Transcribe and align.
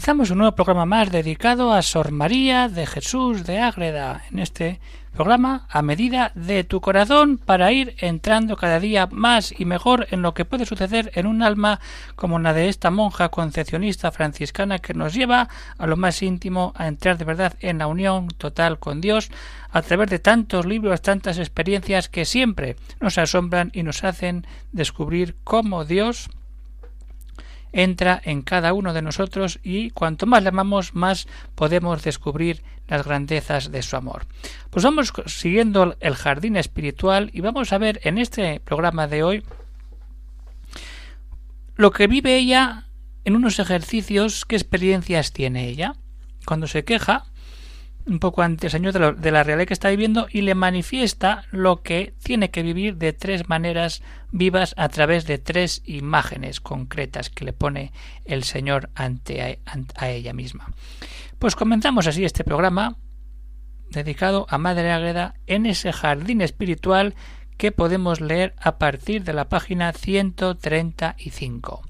Comenzamos 0.00 0.30
un 0.30 0.38
nuevo 0.38 0.56
programa 0.56 0.86
más 0.86 1.12
dedicado 1.12 1.74
a 1.74 1.82
Sor 1.82 2.10
María 2.10 2.70
de 2.70 2.86
Jesús 2.86 3.44
de 3.44 3.58
Ágreda. 3.58 4.22
En 4.30 4.38
este 4.38 4.80
programa, 5.12 5.66
a 5.68 5.82
medida 5.82 6.32
de 6.34 6.64
tu 6.64 6.80
corazón, 6.80 7.36
para 7.36 7.70
ir 7.70 7.94
entrando 7.98 8.56
cada 8.56 8.80
día 8.80 9.08
más 9.12 9.52
y 9.54 9.66
mejor 9.66 10.06
en 10.10 10.22
lo 10.22 10.32
que 10.32 10.46
puede 10.46 10.64
suceder 10.64 11.12
en 11.16 11.26
un 11.26 11.42
alma 11.42 11.80
como 12.16 12.38
la 12.38 12.54
de 12.54 12.70
esta 12.70 12.90
monja 12.90 13.28
concepcionista 13.28 14.10
franciscana 14.10 14.78
que 14.78 14.94
nos 14.94 15.12
lleva 15.12 15.50
a 15.76 15.86
lo 15.86 15.98
más 15.98 16.22
íntimo, 16.22 16.72
a 16.76 16.86
entrar 16.86 17.18
de 17.18 17.26
verdad 17.26 17.52
en 17.60 17.76
la 17.76 17.86
unión 17.86 18.28
total 18.28 18.78
con 18.78 19.02
Dios, 19.02 19.30
a 19.70 19.82
través 19.82 20.08
de 20.08 20.18
tantos 20.18 20.64
libros, 20.64 21.02
tantas 21.02 21.36
experiencias 21.36 22.08
que 22.08 22.24
siempre 22.24 22.76
nos 23.00 23.18
asombran 23.18 23.70
y 23.74 23.82
nos 23.82 24.02
hacen 24.02 24.46
descubrir 24.72 25.36
cómo 25.44 25.84
Dios 25.84 26.30
entra 27.72 28.20
en 28.24 28.42
cada 28.42 28.72
uno 28.72 28.92
de 28.92 29.02
nosotros 29.02 29.60
y 29.62 29.90
cuanto 29.90 30.26
más 30.26 30.42
le 30.42 30.48
amamos, 30.48 30.94
más 30.94 31.26
podemos 31.54 32.02
descubrir 32.02 32.62
las 32.88 33.04
grandezas 33.04 33.70
de 33.70 33.82
su 33.82 33.96
amor. 33.96 34.26
Pues 34.70 34.84
vamos 34.84 35.12
siguiendo 35.26 35.96
el 36.00 36.14
jardín 36.14 36.56
espiritual 36.56 37.30
y 37.32 37.40
vamos 37.40 37.72
a 37.72 37.78
ver 37.78 38.00
en 38.04 38.18
este 38.18 38.60
programa 38.60 39.06
de 39.06 39.22
hoy 39.22 39.44
lo 41.76 41.92
que 41.92 42.08
vive 42.08 42.36
ella 42.36 42.88
en 43.24 43.36
unos 43.36 43.58
ejercicios, 43.58 44.44
qué 44.44 44.56
experiencias 44.56 45.32
tiene 45.32 45.68
ella. 45.68 45.94
Cuando 46.44 46.66
se 46.66 46.84
queja, 46.84 47.26
un 48.06 48.18
poco 48.18 48.42
ante 48.42 48.66
el 48.66 48.70
Señor 48.70 49.16
de, 49.16 49.30
la 49.30 49.42
realidad 49.42 49.66
que 49.66 49.74
está 49.74 49.90
viviendo 49.90 50.26
y 50.30 50.42
le 50.42 50.54
manifiesta 50.54 51.44
lo 51.50 51.82
que 51.82 52.14
tiene 52.22 52.50
que 52.50 52.62
vivir 52.62 52.96
de 52.96 53.12
tres 53.12 53.48
maneras 53.48 54.02
vivas 54.32 54.74
a 54.76 54.88
través 54.88 55.26
de 55.26 55.38
tres 55.38 55.82
imágenes 55.84 56.60
concretas 56.60 57.30
que 57.30 57.44
le 57.44 57.52
pone 57.52 57.92
el 58.24 58.44
Señor 58.44 58.90
ante 58.94 59.60
a, 59.96 60.08
ella 60.08 60.32
misma. 60.32 60.72
Pues 61.38 61.56
comenzamos 61.56 62.06
así 62.06 62.24
este 62.24 62.44
programa 62.44 62.96
dedicado 63.90 64.46
a 64.48 64.58
Madre 64.58 64.92
Águeda 64.92 65.34
en 65.46 65.66
ese 65.66 65.92
jardín 65.92 66.40
espiritual 66.40 67.14
que 67.56 67.72
podemos 67.72 68.20
leer 68.20 68.54
a 68.58 68.78
partir 68.78 69.24
de 69.24 69.34
la 69.34 69.48
página 69.48 69.92
135. 69.92 71.82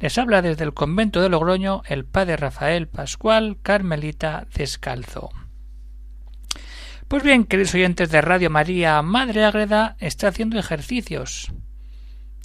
Les 0.00 0.16
habla 0.16 0.40
desde 0.40 0.64
el 0.64 0.72
convento 0.72 1.20
de 1.20 1.28
Logroño 1.28 1.82
el 1.86 2.06
padre 2.06 2.38
Rafael 2.38 2.88
Pascual 2.88 3.58
Carmelita 3.62 4.46
Descalzo. 4.54 5.28
Pues 7.10 7.24
bien, 7.24 7.42
queridos 7.42 7.74
oyentes 7.74 8.10
de 8.12 8.20
Radio 8.20 8.50
María, 8.50 9.02
Madre 9.02 9.44
Ágreda 9.44 9.96
está 9.98 10.28
haciendo 10.28 10.60
ejercicios. 10.60 11.52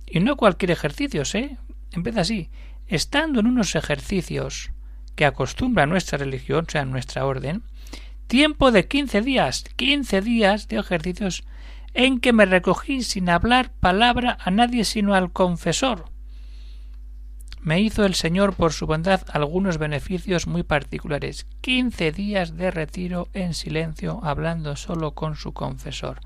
Y 0.08 0.22
no 0.22 0.38
cualquier 0.38 0.72
ejercicio, 0.72 1.22
¿eh? 1.36 1.58
Empieza 1.92 2.22
así. 2.22 2.50
Estando 2.88 3.42
en 3.42 3.46
unos 3.46 3.76
ejercicios 3.76 4.72
que 5.14 5.26
acostumbra 5.28 5.86
nuestra 5.86 6.18
religión, 6.18 6.66
o 6.68 6.72
sea, 6.72 6.84
nuestra 6.84 7.28
orden, 7.28 7.62
tiempo 8.26 8.72
de 8.72 8.88
quince 8.88 9.22
días, 9.22 9.66
quince 9.76 10.22
días 10.22 10.68
de 10.68 10.78
ejercicios 10.78 11.44
en 11.94 12.20
que 12.20 12.34
me 12.34 12.48
recogí 12.48 13.04
sin 13.04 13.30
hablar 13.30 13.72
palabra 13.80 14.36
a 14.44 14.50
nadie 14.50 14.84
sino 14.84 15.14
al 15.14 15.32
confesor, 15.32 16.06
me 17.66 17.82
hizo 17.82 18.06
el 18.06 18.14
Señor 18.14 18.54
por 18.54 18.74
su 18.74 18.86
bondad 18.86 19.22
algunos 19.28 19.80
beneficios 19.80 20.46
muy 20.46 20.62
particulares. 20.62 21.48
Quince 21.62 22.12
días 22.12 22.56
de 22.56 22.70
retiro 22.70 23.28
en 23.34 23.56
silencio, 23.56 24.20
hablando 24.24 24.76
solo 24.76 25.16
con 25.16 25.36
su 25.36 25.52
confesor. 25.52 26.22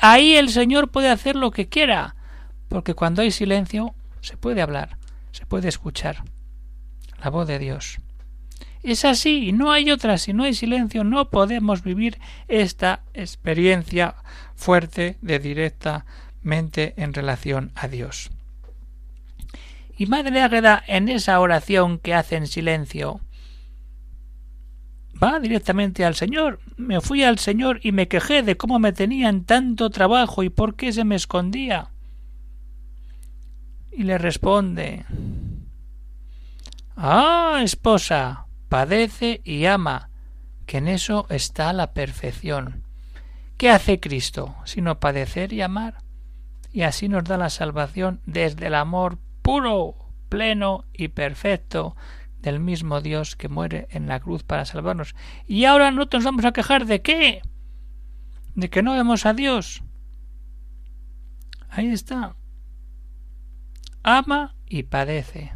Ahí 0.00 0.36
el 0.36 0.48
Señor 0.48 0.88
puede 0.88 1.10
hacer 1.10 1.34
lo 1.34 1.50
que 1.50 1.68
quiera, 1.68 2.14
porque 2.68 2.94
cuando 2.94 3.22
hay 3.22 3.32
silencio 3.32 3.96
se 4.20 4.36
puede 4.36 4.62
hablar, 4.62 4.96
se 5.32 5.44
puede 5.44 5.68
escuchar 5.68 6.22
la 7.20 7.30
voz 7.30 7.48
de 7.48 7.58
Dios. 7.58 7.98
Es 8.84 9.04
así, 9.04 9.50
no 9.50 9.72
hay 9.72 9.90
otra, 9.90 10.18
si 10.18 10.32
no 10.32 10.44
hay 10.44 10.54
silencio 10.54 11.02
no 11.02 11.30
podemos 11.30 11.82
vivir 11.82 12.20
esta 12.46 13.00
experiencia 13.12 14.14
fuerte 14.54 15.18
de 15.20 15.40
directamente 15.40 16.94
en 16.96 17.12
relación 17.12 17.72
a 17.74 17.88
Dios. 17.88 18.30
Y 20.00 20.06
Madre 20.06 20.40
Águeda, 20.40 20.82
en 20.86 21.10
esa 21.10 21.38
oración 21.40 21.98
que 21.98 22.14
hace 22.14 22.36
en 22.36 22.46
silencio, 22.46 23.20
va 25.22 25.38
directamente 25.38 26.06
al 26.06 26.14
Señor. 26.14 26.58
Me 26.78 27.02
fui 27.02 27.22
al 27.22 27.38
Señor 27.38 27.80
y 27.82 27.92
me 27.92 28.08
quejé 28.08 28.42
de 28.42 28.56
cómo 28.56 28.78
me 28.78 28.94
tenían 28.94 29.44
tanto 29.44 29.90
trabajo 29.90 30.42
y 30.42 30.48
por 30.48 30.74
qué 30.74 30.94
se 30.94 31.04
me 31.04 31.16
escondía. 31.16 31.90
Y 33.92 34.04
le 34.04 34.16
responde 34.16 35.04
Ah, 36.96 37.60
esposa, 37.62 38.46
padece 38.70 39.42
y 39.44 39.66
ama, 39.66 40.08
que 40.64 40.78
en 40.78 40.88
eso 40.88 41.26
está 41.28 41.74
la 41.74 41.92
perfección. 41.92 42.86
¿Qué 43.58 43.68
hace 43.68 44.00
Cristo 44.00 44.56
sino 44.64 44.98
padecer 44.98 45.52
y 45.52 45.60
amar? 45.60 45.98
Y 46.72 46.84
así 46.84 47.06
nos 47.10 47.24
da 47.24 47.36
la 47.36 47.50
salvación 47.50 48.22
desde 48.24 48.68
el 48.68 48.76
amor 48.76 49.18
puro, 49.50 49.96
pleno 50.28 50.84
y 50.92 51.08
perfecto 51.08 51.96
del 52.38 52.60
mismo 52.60 53.00
Dios 53.00 53.34
que 53.34 53.48
muere 53.48 53.88
en 53.90 54.06
la 54.06 54.20
cruz 54.20 54.44
para 54.44 54.64
salvarnos. 54.64 55.16
Y 55.44 55.64
ahora 55.64 55.90
no 55.90 56.06
nos 56.08 56.22
vamos 56.22 56.44
a 56.44 56.52
quejar 56.52 56.86
de 56.86 57.02
qué? 57.02 57.42
De 58.54 58.70
que 58.70 58.84
no 58.84 58.92
vemos 58.92 59.26
a 59.26 59.34
Dios. 59.34 59.82
Ahí 61.68 61.88
está. 61.88 62.36
Ama 64.04 64.54
y 64.66 64.84
padece. 64.84 65.52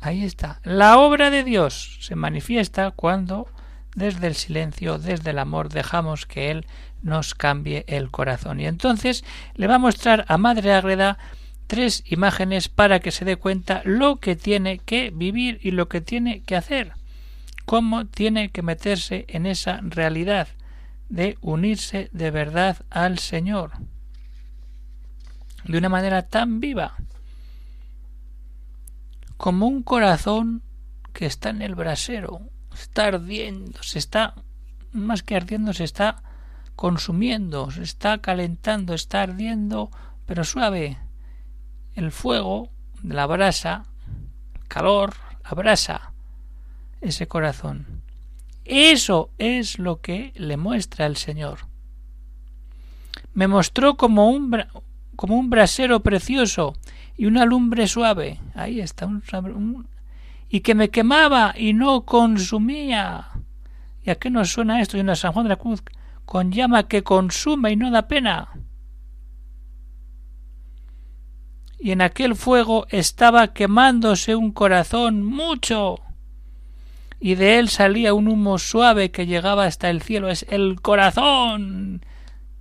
Ahí 0.00 0.24
está. 0.24 0.60
La 0.64 0.98
obra 0.98 1.30
de 1.30 1.44
Dios 1.44 1.98
se 2.00 2.16
manifiesta 2.16 2.90
cuando 2.90 3.46
desde 3.96 4.28
el 4.28 4.36
silencio, 4.36 4.98
desde 4.98 5.30
el 5.30 5.38
amor, 5.40 5.70
dejamos 5.70 6.26
que 6.26 6.50
Él 6.50 6.66
nos 7.02 7.34
cambie 7.34 7.84
el 7.88 8.10
corazón. 8.10 8.60
Y 8.60 8.66
entonces 8.66 9.24
le 9.54 9.66
va 9.66 9.76
a 9.76 9.80
mostrar 9.80 10.24
a 10.28 10.38
Madre 10.38 10.72
Ágreda 10.74 11.18
tres 11.66 12.04
imágenes 12.06 12.68
para 12.68 13.00
que 13.00 13.10
se 13.10 13.24
dé 13.24 13.36
cuenta 13.36 13.82
lo 13.84 14.16
que 14.16 14.36
tiene 14.36 14.78
que 14.78 15.10
vivir 15.10 15.58
y 15.62 15.72
lo 15.72 15.88
que 15.88 16.02
tiene 16.02 16.42
que 16.42 16.56
hacer, 16.56 16.92
cómo 17.64 18.06
tiene 18.06 18.50
que 18.50 18.62
meterse 18.62 19.24
en 19.28 19.46
esa 19.46 19.80
realidad 19.82 20.48
de 21.08 21.38
unirse 21.40 22.10
de 22.12 22.30
verdad 22.30 22.76
al 22.90 23.18
Señor. 23.18 23.72
De 25.64 25.78
una 25.78 25.88
manera 25.88 26.22
tan 26.22 26.60
viva. 26.60 26.96
Como 29.38 29.66
un 29.66 29.82
corazón 29.82 30.62
que 31.14 31.26
está 31.26 31.48
en 31.48 31.62
el 31.62 31.74
brasero, 31.74 32.50
está 32.82 33.06
ardiendo, 33.06 33.82
se 33.82 33.98
está 33.98 34.34
más 34.92 35.22
que 35.22 35.36
ardiendo, 35.36 35.72
se 35.72 35.84
está 35.84 36.22
consumiendo, 36.74 37.70
se 37.70 37.82
está 37.82 38.18
calentando, 38.18 38.94
está 38.94 39.22
ardiendo, 39.22 39.90
pero 40.26 40.44
suave, 40.44 40.98
el 41.94 42.12
fuego 42.12 42.70
de 43.02 43.14
la 43.14 43.26
brasa, 43.26 43.84
calor, 44.68 45.14
abrasa 45.42 46.12
ese 47.00 47.26
corazón. 47.26 48.02
Eso 48.64 49.30
es 49.38 49.78
lo 49.78 50.00
que 50.00 50.32
le 50.34 50.56
muestra 50.56 51.06
el 51.06 51.16
Señor. 51.16 51.60
Me 53.32 53.46
mostró 53.46 53.96
como 53.96 54.28
un, 54.30 54.64
como 55.14 55.38
un 55.38 55.50
brasero 55.50 56.00
precioso 56.00 56.74
y 57.16 57.26
una 57.26 57.44
lumbre 57.44 57.86
suave. 57.86 58.40
Ahí 58.54 58.80
está, 58.80 59.06
un, 59.06 59.22
y 60.48 60.60
que 60.60 60.74
me 60.74 60.90
quemaba 60.90 61.54
y 61.56 61.72
no 61.72 62.04
consumía. 62.04 63.28
¿Y 64.02 64.10
a 64.10 64.14
qué 64.16 64.30
nos 64.30 64.50
suena 64.50 64.80
esto 64.80 64.98
en 64.98 65.06
la 65.06 65.16
San 65.16 65.32
Juan 65.32 65.44
de 65.44 65.50
la 65.50 65.56
Cruz? 65.56 65.82
Con 66.24 66.52
llama 66.52 66.88
que 66.88 67.02
consume 67.02 67.72
y 67.72 67.76
no 67.76 67.90
da 67.90 68.08
pena. 68.08 68.48
y 71.78 71.92
en 71.92 72.00
aquel 72.00 72.34
fuego 72.34 72.86
estaba 72.90 73.52
quemándose 73.52 74.34
un 74.34 74.52
corazón 74.52 75.24
mucho 75.24 76.00
y 77.20 77.34
de 77.34 77.58
él 77.58 77.68
salía 77.68 78.14
un 78.14 78.28
humo 78.28 78.58
suave 78.58 79.10
que 79.10 79.26
llegaba 79.26 79.64
hasta 79.64 79.88
el 79.88 80.02
cielo. 80.02 80.28
Es 80.28 80.44
el 80.50 80.80
corazón 80.80 82.04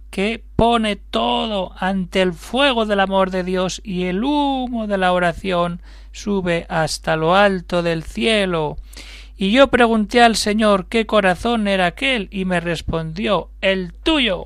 que 0.09 0.43
pone 0.55 0.95
todo 0.95 1.73
ante 1.77 2.21
el 2.21 2.33
fuego 2.33 2.85
del 2.85 3.01
amor 3.01 3.31
de 3.31 3.43
Dios 3.43 3.81
y 3.83 4.03
el 4.03 4.23
humo 4.23 4.87
de 4.87 4.97
la 4.97 5.11
oración 5.11 5.81
sube 6.15 6.65
hasta 6.69 7.15
lo 7.17 7.35
alto 7.35 7.83
del 7.83 8.03
cielo. 8.03 8.77
Y 9.37 9.51
yo 9.51 9.67
pregunté 9.67 10.21
al 10.21 10.37
Señor 10.37 10.87
qué 10.87 11.05
corazón 11.05 11.67
era 11.67 11.87
aquel 11.87 12.29
y 12.31 12.45
me 12.45 12.61
respondió 12.61 13.51
el 13.61 13.93
tuyo. 13.93 14.45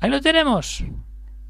Ahí 0.00 0.10
lo 0.10 0.20
tenemos. 0.20 0.84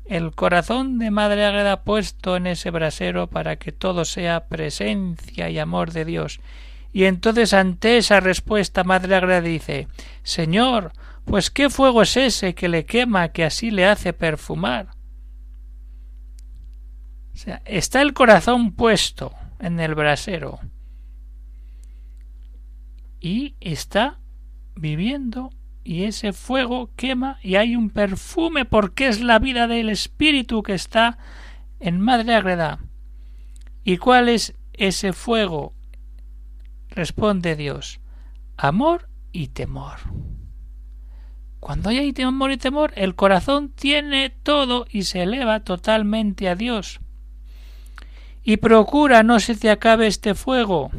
El 0.05 0.33
corazón 0.33 0.99
de 0.99 1.11
Madre 1.11 1.45
Agreda 1.45 1.83
puesto 1.83 2.37
en 2.37 2.47
ese 2.47 2.71
brasero 2.71 3.27
para 3.29 3.57
que 3.57 3.73
todo 3.73 4.05
sea 4.05 4.47
presencia 4.47 5.51
y 5.51 5.59
amor 5.59 5.93
de 5.93 6.05
Dios. 6.05 6.41
Y 6.93 7.05
entonces 7.05 7.53
ante 7.53 7.97
esa 7.97 8.21
respuesta 8.21 8.85
Madre 8.85 9.17
Agreda 9.17 9.41
dice 9.41 9.89
Señor, 10.23 10.93
pues 11.25 11.51
qué 11.51 11.69
fuego 11.69 12.03
es 12.03 12.17
ese 12.17 12.55
que 12.55 12.69
le 12.69 12.85
quema 12.85 13.29
que 13.29 13.45
así 13.45 13.71
le 13.71 13.87
hace 13.87 14.12
perfumar. 14.12 15.00
O 17.35 17.37
sea, 17.37 17.62
está 17.65 18.03
el 18.03 18.12
corazón 18.12 18.73
puesto 18.73 19.32
en 19.59 19.81
el 19.81 19.94
brasero 19.94 20.61
y 23.21 23.55
está 23.61 24.19
viviendo 24.75 25.50
y 25.85 26.05
ese 26.05 26.32
fuego 26.32 26.91
quema 26.97 27.38
y 27.43 27.56
hay 27.56 27.77
un 27.77 27.91
perfume 27.91 28.65
porque 28.65 29.09
es 29.09 29.21
la 29.21 29.38
vida 29.38 29.67
del 29.67 29.88
espíritu 29.91 30.62
que 30.62 30.75
está 30.75 31.19
en 31.79 32.00
Madre 32.00 32.35
Agreda. 32.35 32.81
¿Y 33.85 33.99
cuál 33.99 34.29
es 34.29 34.55
ese 34.73 35.12
fuego? 35.12 35.75
Responde 36.91 37.56
Dios, 37.56 38.00
amor 38.56 39.09
y 39.33 39.49
temor. 39.49 39.99
Cuando 41.61 41.91
hay 41.91 42.15
amor 42.23 42.53
y 42.53 42.56
temor, 42.56 42.93
el 42.97 43.15
corazón 43.15 43.69
tiene 43.71 44.31
todo 44.31 44.87
y 44.91 45.03
se 45.03 45.23
eleva 45.23 45.61
totalmente 45.61 46.49
a 46.49 46.55
Dios. 46.55 47.00
Y 48.50 48.56
procura 48.56 49.23
no 49.23 49.38
se 49.38 49.55
te 49.55 49.70
acabe 49.70 50.08
este 50.08 50.35
fuego. 50.35 50.91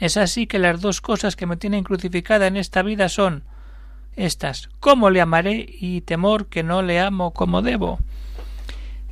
Es 0.00 0.18
así 0.18 0.46
que 0.46 0.58
las 0.58 0.82
dos 0.82 1.00
cosas 1.00 1.34
que 1.34 1.46
me 1.46 1.56
tienen 1.56 1.82
crucificada 1.82 2.46
en 2.46 2.58
esta 2.58 2.82
vida 2.82 3.08
son 3.08 3.44
estas 4.16 4.68
cómo 4.80 5.08
le 5.08 5.22
amaré 5.22 5.64
y 5.66 6.02
temor 6.02 6.48
que 6.48 6.62
no 6.62 6.82
le 6.82 7.00
amo 7.00 7.30
como 7.30 7.62
debo. 7.62 8.00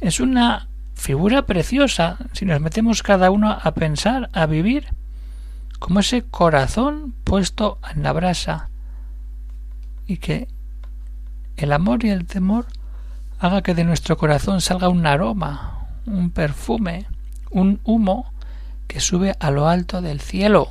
Es 0.02 0.20
una 0.20 0.68
figura 0.92 1.46
preciosa 1.46 2.18
si 2.34 2.44
nos 2.44 2.60
metemos 2.60 3.02
cada 3.02 3.30
uno 3.30 3.56
a 3.58 3.72
pensar, 3.72 4.28
a 4.34 4.44
vivir, 4.44 4.88
como 5.78 6.00
ese 6.00 6.24
corazón 6.24 7.14
puesto 7.24 7.78
en 7.90 8.02
la 8.02 8.12
brasa, 8.12 8.68
y 10.06 10.18
que 10.18 10.46
el 11.56 11.72
amor 11.72 12.04
y 12.04 12.10
el 12.10 12.26
temor 12.26 12.66
haga 13.38 13.62
que 13.62 13.74
de 13.74 13.84
nuestro 13.84 14.18
corazón 14.18 14.60
salga 14.60 14.90
un 14.90 15.06
aroma, 15.06 15.77
un 16.08 16.30
perfume, 16.30 17.06
un 17.50 17.80
humo 17.84 18.32
que 18.86 19.00
sube 19.00 19.34
a 19.38 19.50
lo 19.50 19.68
alto 19.68 20.02
del 20.02 20.20
cielo. 20.20 20.68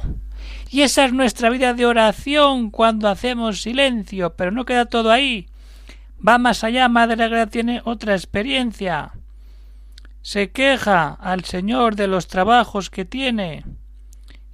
Y 0.69 0.81
esa 0.81 1.05
es 1.05 1.13
nuestra 1.13 1.49
vida 1.49 1.73
de 1.73 1.85
oración 1.85 2.71
cuando 2.71 3.07
hacemos 3.07 3.61
silencio, 3.61 4.35
pero 4.35 4.51
no 4.51 4.65
queda 4.65 4.85
todo 4.85 5.11
ahí. 5.11 5.47
Va 6.25 6.37
más 6.37 6.63
allá, 6.63 6.89
Madre 6.89 7.23
Agra 7.23 7.47
tiene 7.47 7.81
otra 7.85 8.13
experiencia. 8.13 9.11
Se 10.21 10.51
queja 10.51 11.09
al 11.09 11.45
Señor 11.45 11.95
de 11.95 12.07
los 12.07 12.27
trabajos 12.27 12.89
que 12.89 13.05
tiene 13.05 13.63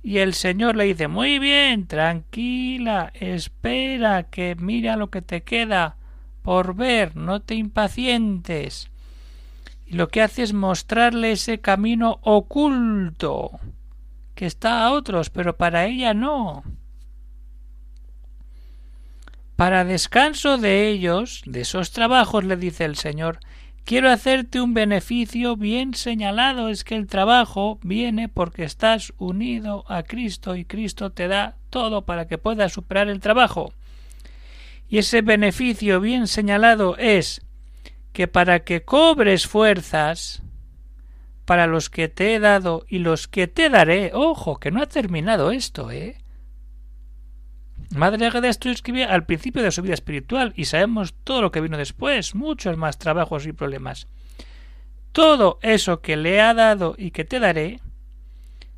y 0.03 0.17
el 0.17 0.33
Señor 0.33 0.75
le 0.75 0.83
dice 0.83 1.07
Muy 1.07 1.39
bien, 1.39 1.87
tranquila, 1.87 3.11
espera, 3.15 4.23
que 4.23 4.55
mira 4.59 4.97
lo 4.97 5.09
que 5.09 5.21
te 5.21 5.43
queda 5.43 5.95
por 6.41 6.75
ver, 6.75 7.15
no 7.15 7.41
te 7.41 7.55
impacientes. 7.55 8.91
Lo 9.93 10.07
que 10.07 10.23
hace 10.23 10.41
es 10.41 10.53
mostrarle 10.53 11.33
ese 11.33 11.61
camino 11.61 12.19
oculto 12.23 13.59
que 14.33 14.47
está 14.47 14.83
a 14.83 14.91
otros, 14.91 15.29
pero 15.29 15.55
para 15.55 15.85
ella 15.85 16.15
no. 16.15 16.63
Para 19.55 19.85
descanso 19.85 20.57
de 20.57 20.89
ellos, 20.89 21.43
de 21.45 21.61
esos 21.61 21.91
trabajos, 21.91 22.43
le 22.43 22.57
dice 22.57 22.85
el 22.85 22.95
Señor, 22.95 23.39
Quiero 23.85 24.09
hacerte 24.09 24.61
un 24.61 24.73
beneficio 24.73 25.57
bien 25.57 25.93
señalado, 25.93 26.69
es 26.69 26.83
que 26.85 26.95
el 26.95 27.05
trabajo 27.05 27.79
viene 27.83 28.29
porque 28.29 28.63
estás 28.63 29.13
unido 29.17 29.83
a 29.89 30.03
Cristo 30.03 30.55
y 30.55 30.63
Cristo 30.63 31.11
te 31.11 31.27
da 31.27 31.57
todo 31.69 32.05
para 32.05 32.25
que 32.27 32.37
puedas 32.37 32.71
superar 32.71 33.09
el 33.09 33.19
trabajo. 33.19 33.73
Y 34.89 34.99
ese 34.99 35.21
beneficio 35.21 35.99
bien 35.99 36.27
señalado 36.27 36.95
es 36.97 37.41
que 38.13 38.27
para 38.27 38.63
que 38.63 38.83
cobres 38.83 39.47
fuerzas 39.47 40.43
para 41.45 41.67
los 41.67 41.89
que 41.89 42.07
te 42.07 42.35
he 42.35 42.39
dado 42.39 42.85
y 42.87 42.99
los 42.99 43.27
que 43.27 43.47
te 43.47 43.69
daré, 43.69 44.11
ojo, 44.13 44.59
que 44.59 44.71
no 44.71 44.81
ha 44.81 44.85
terminado 44.85 45.51
esto, 45.51 45.91
¿eh? 45.91 46.17
Madre 47.93 48.25
Agada 48.25 48.49
esto 48.49 48.69
escribía 48.69 49.13
al 49.13 49.25
principio 49.25 49.61
de 49.61 49.71
su 49.71 49.81
vida 49.81 49.93
espiritual 49.93 50.53
y 50.55 50.65
sabemos 50.65 51.13
todo 51.23 51.41
lo 51.41 51.51
que 51.51 51.61
vino 51.61 51.77
después, 51.77 52.33
muchos 52.33 52.77
más 52.77 52.97
trabajos 52.97 53.45
y 53.45 53.51
problemas. 53.51 54.07
Todo 55.11 55.59
eso 55.61 56.01
que 56.01 56.15
le 56.15 56.41
ha 56.41 56.53
dado 56.53 56.95
y 56.97 57.11
que 57.11 57.25
te 57.25 57.39
daré 57.39 57.81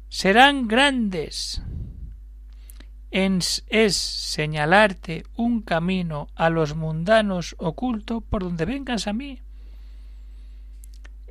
serán 0.09 0.67
grandes. 0.67 1.61
Es 3.15 3.95
señalarte 3.95 5.23
un 5.35 5.62
camino 5.62 6.27
a 6.35 6.50
los 6.50 6.75
mundanos 6.75 7.56
oculto 7.57 8.21
por 8.21 8.44
donde 8.44 8.65
vengas 8.65 9.07
a 9.07 9.13
mí. 9.13 9.41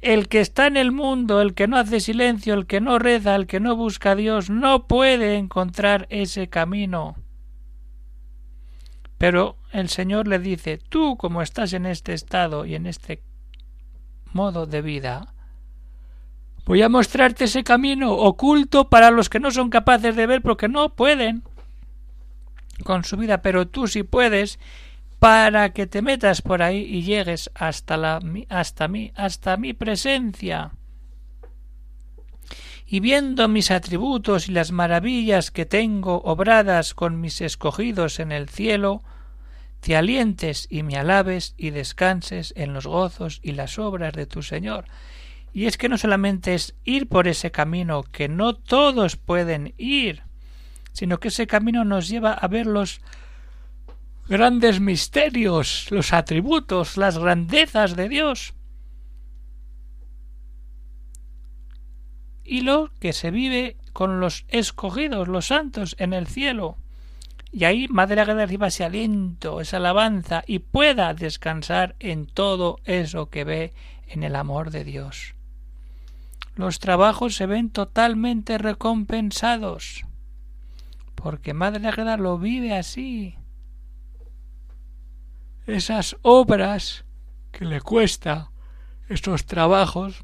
El 0.01 0.29
que 0.29 0.41
está 0.41 0.67
en 0.67 0.77
el 0.77 0.93
mundo, 0.93 1.41
el 1.41 1.55
que 1.55 1.69
no 1.69 1.77
hace 1.77 2.01
silencio, 2.01 2.55
el 2.55 2.67
que 2.67 2.81
no 2.81 2.99
reza, 2.99 3.35
el 3.35 3.47
que 3.47 3.61
no 3.61 3.77
busca 3.77 4.13
a 4.13 4.17
Dios, 4.17 4.51
no 4.51 4.87
puede 4.87 5.37
encontrar 5.37 6.07
ese 6.11 6.49
camino 6.49 7.17
pero 9.19 9.57
el 9.73 9.89
Señor 9.89 10.29
le 10.29 10.39
dice, 10.39 10.77
tú 10.77 11.17
como 11.17 11.41
estás 11.41 11.73
en 11.73 11.87
este 11.87 12.13
estado 12.13 12.67
y 12.67 12.75
en 12.75 12.87
este 12.87 13.23
modo 14.33 14.67
de 14.67 14.83
vida, 14.83 15.33
voy 16.67 16.83
a 16.83 16.91
mostrarte 16.91 17.45
ese 17.45 17.65
camino 17.65 18.13
oculto 18.13 18.91
para 18.91 19.11
los 19.11 19.31
que 19.31 19.41
no 19.41 19.51
son 19.51 19.71
capaces 19.71 20.15
de 20.17 20.27
ver 20.27 20.43
porque 20.43 20.69
no 20.69 20.95
pueden 20.95 21.43
con 22.83 23.05
su 23.05 23.17
vida, 23.17 23.43
pero 23.43 23.69
tú 23.69 23.87
sí 23.87 24.03
puedes 24.03 24.59
para 25.19 25.73
que 25.73 25.87
te 25.87 26.03
metas 26.03 26.43
por 26.43 26.63
ahí 26.63 26.81
y 26.81 27.03
llegues 27.03 27.51
hasta 27.55 27.97
la 27.97 28.21
hasta 28.49 28.89
mí, 28.89 29.13
hasta 29.15 29.57
mi 29.57 29.73
presencia. 29.73 30.73
Y 32.87 33.01
viendo 33.01 33.49
mis 33.49 33.71
atributos 33.71 34.49
y 34.49 34.53
las 34.53 34.71
maravillas 34.71 35.51
que 35.51 35.65
tengo 35.65 36.21
obradas 36.25 36.95
con 36.95 37.21
mis 37.21 37.41
escogidos 37.41 38.21
en 38.21 38.33
el 38.33 38.49
cielo, 38.49 39.03
te 39.81 39.97
alientes 39.97 40.67
y 40.71 40.83
me 40.83 40.97
alabes 40.97 41.55
y 41.57 41.71
descanses 41.71 42.53
en 42.57 42.75
los 42.75 42.87
gozos 42.87 43.41
y 43.43 43.53
las 43.53 43.79
obras 43.79 44.13
de 44.13 44.27
tu 44.27 44.43
Señor. 44.43 44.85
Y 45.53 45.67
es 45.67 45.79
que 45.79 45.89
no 45.89 45.99
solamente 45.99 46.55
es 46.55 46.75
ir 46.85 47.09
por 47.09 47.29
ese 47.29 47.51
camino 47.51 48.03
que 48.03 48.29
no 48.29 48.55
todos 48.55 49.17
pueden 49.17 49.73
ir, 49.79 50.23
sino 50.95 51.21
que 51.21 51.29
ese 51.29 51.47
camino 51.47 51.85
nos 51.85 52.09
lleva 52.09 52.33
a 52.33 52.49
ver 52.49 52.67
los 52.67 53.03
grandes 54.27 54.81
misterios, 54.81 55.89
los 55.91 56.15
atributos, 56.15 56.97
las 56.97 57.19
grandezas 57.19 57.95
de 57.95 58.09
Dios. 58.09 58.55
Y 62.43 62.63
lo 62.63 62.91
que 62.99 63.13
se 63.13 63.31
vive 63.31 63.77
con 63.93 64.21
los 64.21 64.47
escogidos, 64.49 65.29
los 65.29 65.49
santos, 65.49 65.95
en 65.99 66.15
el 66.15 66.27
cielo 66.27 66.79
y 67.55 67.65
ahí 67.67 67.87
Madre 67.87 68.21
Águeda 68.21 68.47
reciba 68.47 68.67
ese 68.67 68.83
aliento, 68.83 69.61
esa 69.61 69.77
alabanza 69.77 70.43
y 70.45 70.59
pueda 70.59 71.15
descansar 71.15 71.95
en 72.01 72.27
todo 72.27 72.81
eso 72.85 73.31
que 73.31 73.45
ve 73.45 73.73
en 74.09 74.25
el 74.25 74.35
amor 74.35 74.73
de 74.73 74.83
Dios. 74.83 75.35
Los 76.57 76.81
trabajos 76.81 77.37
se 77.37 77.47
ven 77.47 77.71
totalmente 77.71 78.59
recompensados, 78.59 80.05
porque 81.15 81.55
Madre 81.55 81.87
Águeda 81.87 82.17
lo 82.17 82.39
vive 82.39 82.77
así. 82.77 83.37
Esas 85.67 86.17
obras 86.23 87.05
que 87.53 87.65
le 87.65 87.81
cuesta, 87.81 88.51
esos 89.09 89.47
trabajos, 89.47 90.21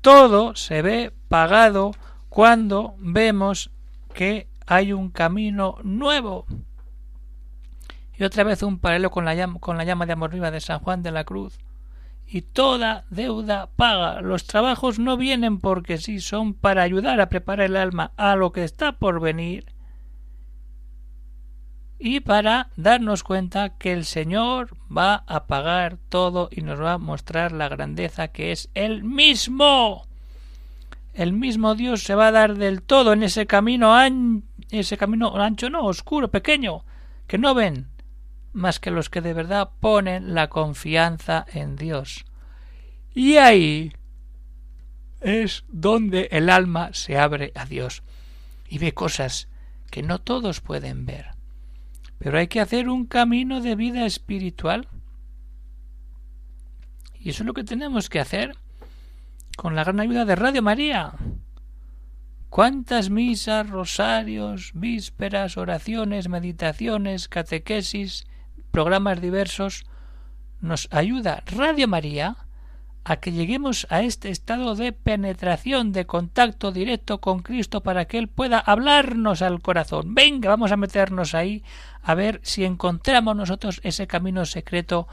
todo 0.00 0.56
se 0.56 0.82
ve 0.82 1.12
pagado 1.28 1.92
cuando 2.28 2.94
vemos 2.98 3.70
que 4.12 4.48
hay 4.66 4.92
un 4.92 5.10
camino 5.10 5.78
nuevo. 5.82 6.46
Y 8.18 8.24
otra 8.24 8.44
vez 8.44 8.62
un 8.62 8.78
paralelo 8.78 9.10
con 9.10 9.24
la 9.24 9.34
llama, 9.34 9.60
con 9.60 9.76
la 9.76 9.84
llama 9.84 10.06
de 10.06 10.14
amor 10.14 10.30
viva 10.30 10.50
de 10.50 10.60
San 10.60 10.80
Juan 10.80 11.02
de 11.02 11.12
la 11.12 11.24
Cruz. 11.24 11.58
Y 12.26 12.42
toda 12.42 13.04
deuda 13.10 13.68
paga. 13.76 14.20
Los 14.20 14.46
trabajos 14.46 14.98
no 14.98 15.16
vienen 15.16 15.58
porque 15.58 15.98
sí, 15.98 16.20
son 16.20 16.54
para 16.54 16.82
ayudar 16.82 17.20
a 17.20 17.28
preparar 17.28 17.66
el 17.66 17.76
alma 17.76 18.12
a 18.16 18.34
lo 18.34 18.52
que 18.52 18.64
está 18.64 18.92
por 18.92 19.20
venir. 19.20 19.66
Y 21.98 22.20
para 22.20 22.70
darnos 22.76 23.22
cuenta 23.22 23.70
que 23.70 23.92
el 23.92 24.04
Señor 24.04 24.76
va 24.94 25.24
a 25.26 25.46
pagar 25.46 25.98
todo 26.08 26.48
y 26.50 26.62
nos 26.62 26.80
va 26.80 26.94
a 26.94 26.98
mostrar 26.98 27.52
la 27.52 27.68
grandeza 27.68 28.28
que 28.28 28.52
es 28.52 28.68
Él 28.74 29.04
mismo. 29.04 30.06
El 31.14 31.32
mismo 31.32 31.74
Dios 31.74 32.02
se 32.02 32.14
va 32.14 32.28
a 32.28 32.32
dar 32.32 32.56
del 32.56 32.82
todo 32.82 33.14
en 33.14 33.22
ese 33.22 33.46
camino, 33.46 33.94
ese 34.70 34.98
camino 34.98 35.34
ancho, 35.36 35.70
no, 35.70 35.84
oscuro, 35.84 36.30
pequeño, 36.30 36.84
que 37.26 37.38
no 37.38 37.54
ven 37.54 37.88
más 38.52 38.80
que 38.80 38.90
los 38.90 39.10
que 39.10 39.20
de 39.20 39.34
verdad 39.34 39.70
ponen 39.80 40.34
la 40.34 40.48
confianza 40.48 41.46
en 41.52 41.76
Dios. 41.76 42.24
Y 43.14 43.36
ahí 43.36 43.92
es 45.20 45.64
donde 45.68 46.28
el 46.32 46.50
alma 46.50 46.90
se 46.92 47.18
abre 47.18 47.52
a 47.54 47.66
Dios 47.66 48.02
y 48.68 48.78
ve 48.78 48.94
cosas 48.94 49.48
que 49.90 50.02
no 50.02 50.20
todos 50.20 50.60
pueden 50.60 51.06
ver. 51.06 51.35
Pero 52.18 52.38
hay 52.38 52.48
que 52.48 52.60
hacer 52.60 52.88
un 52.88 53.06
camino 53.06 53.60
de 53.60 53.74
vida 53.74 54.06
espiritual. 54.06 54.88
Y 57.14 57.30
eso 57.30 57.42
es 57.42 57.46
lo 57.46 57.54
que 57.54 57.64
tenemos 57.64 58.08
que 58.08 58.20
hacer 58.20 58.56
con 59.56 59.74
la 59.74 59.84
gran 59.84 60.00
ayuda 60.00 60.24
de 60.24 60.36
Radio 60.36 60.62
María. 60.62 61.12
¿Cuántas 62.48 63.10
misas, 63.10 63.68
rosarios, 63.68 64.70
vísperas, 64.74 65.56
oraciones, 65.56 66.28
meditaciones, 66.28 67.28
catequesis, 67.28 68.26
programas 68.70 69.20
diversos 69.20 69.84
nos 70.60 70.88
ayuda 70.90 71.42
Radio 71.46 71.86
María 71.86 72.45
a 73.08 73.18
que 73.18 73.30
lleguemos 73.30 73.86
a 73.88 74.02
este 74.02 74.30
estado 74.30 74.74
de 74.74 74.90
penetración, 74.90 75.92
de 75.92 76.06
contacto 76.06 76.72
directo 76.72 77.20
con 77.20 77.38
Cristo 77.38 77.80
para 77.80 78.06
que 78.06 78.18
Él 78.18 78.26
pueda 78.26 78.58
hablarnos 78.58 79.42
al 79.42 79.62
corazón. 79.62 80.12
Venga, 80.16 80.48
vamos 80.48 80.72
a 80.72 80.76
meternos 80.76 81.32
ahí 81.32 81.62
a 82.02 82.16
ver 82.16 82.40
si 82.42 82.64
encontramos 82.64 83.36
nosotros 83.36 83.80
ese 83.84 84.08
camino 84.08 84.44
secreto 84.44 85.06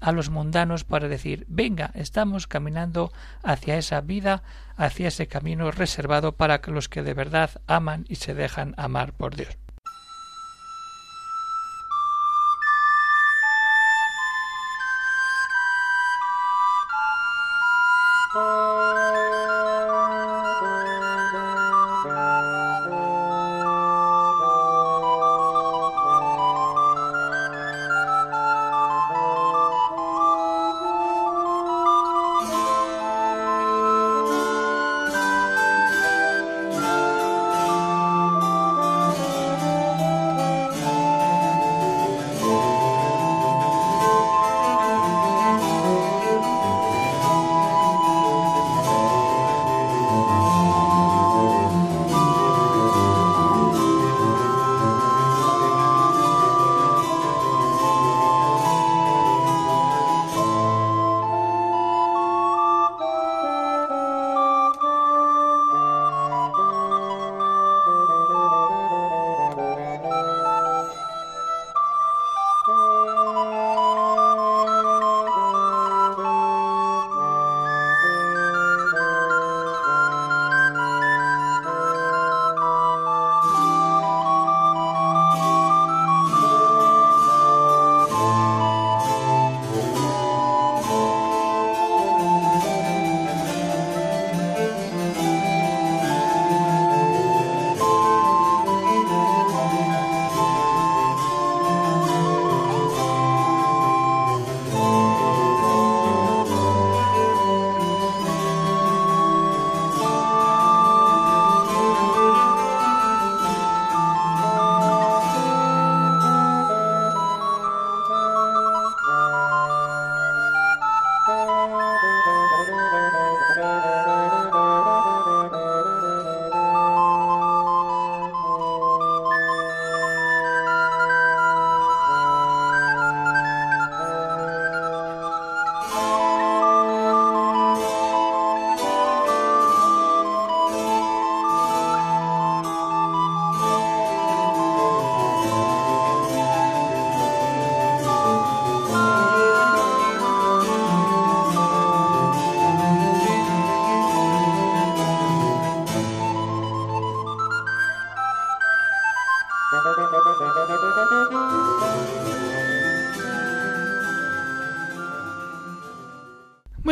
a 0.00 0.12
los 0.12 0.30
mundanos 0.30 0.84
para 0.84 1.08
decir, 1.08 1.44
venga, 1.48 1.90
estamos 1.94 2.46
caminando 2.46 3.12
hacia 3.42 3.76
esa 3.76 4.00
vida, 4.00 4.44
hacia 4.76 5.08
ese 5.08 5.26
camino 5.26 5.72
reservado 5.72 6.36
para 6.36 6.60
los 6.68 6.88
que 6.88 7.02
de 7.02 7.14
verdad 7.14 7.50
aman 7.66 8.04
y 8.08 8.14
se 8.14 8.34
dejan 8.34 8.72
amar 8.76 9.14
por 9.14 9.34
Dios. 9.34 9.61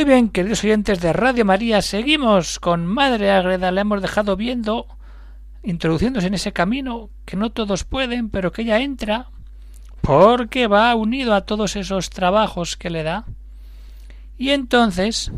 Muy 0.00 0.06
bien, 0.06 0.30
queridos 0.30 0.64
oyentes 0.64 0.98
de 1.02 1.12
Radio 1.12 1.44
María, 1.44 1.82
seguimos 1.82 2.58
con 2.58 2.86
Madre 2.86 3.30
Agreda. 3.32 3.70
Le 3.70 3.82
hemos 3.82 4.00
dejado 4.00 4.34
viendo, 4.34 4.86
introduciéndose 5.62 6.28
en 6.28 6.32
ese 6.32 6.54
camino 6.54 7.10
que 7.26 7.36
no 7.36 7.52
todos 7.52 7.84
pueden, 7.84 8.30
pero 8.30 8.50
que 8.50 8.62
ella 8.62 8.78
entra 8.78 9.28
porque 10.00 10.68
va 10.68 10.94
unido 10.94 11.34
a 11.34 11.42
todos 11.42 11.76
esos 11.76 12.08
trabajos 12.08 12.78
que 12.78 12.88
le 12.88 13.02
da. 13.02 13.26
Y 14.38 14.52
entonces, 14.52 15.32